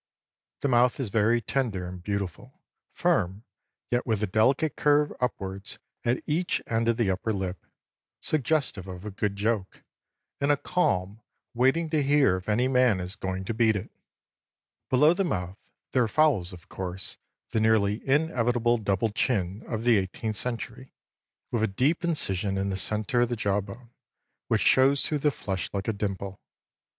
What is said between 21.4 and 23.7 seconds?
with a deep incision in the centre of the jaw